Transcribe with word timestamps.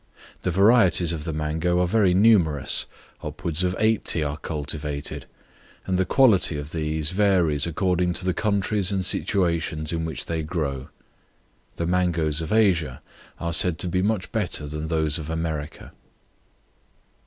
The 0.41 0.49
varieties 0.49 1.13
of 1.13 1.25
the 1.25 1.31
mango 1.31 1.79
are 1.79 1.85
very 1.87 2.15
numerous, 2.15 2.87
upwards 3.21 3.63
of 3.63 3.75
eighty 3.77 4.23
are 4.23 4.35
cultivated; 4.37 5.27
and 5.85 5.95
the 5.95 6.07
quality 6.07 6.57
of 6.57 6.71
these 6.71 7.11
varies 7.11 7.67
according 7.67 8.13
to 8.13 8.25
the 8.25 8.33
countries 8.33 8.91
and 8.91 9.05
situations 9.05 9.93
in 9.93 10.03
which 10.03 10.25
they 10.25 10.41
grow. 10.41 10.89
The 11.75 11.85
mangoes 11.85 12.41
of 12.41 12.51
Asia 12.51 13.03
are 13.39 13.53
said 13.53 13.77
to 13.77 13.87
be 13.87 14.01
much 14.01 14.31
better 14.31 14.65
than 14.65 14.87
those 14.87 15.19
of 15.19 15.29
America. 15.29 15.91